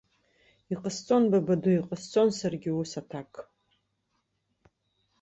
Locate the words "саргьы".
2.37-2.71